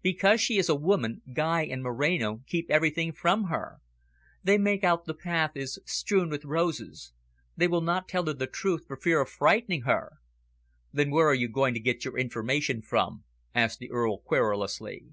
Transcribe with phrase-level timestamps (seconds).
[0.00, 3.78] Because she is a woman, Guy and Moreno keep everything from her.
[4.44, 7.12] They make out the path is strewn with roses.
[7.56, 10.18] They will not tell her the truth, for fear of frightening her."
[10.92, 13.24] "Then where are you going to get your information from?"
[13.56, 15.08] asked the Earl querulously.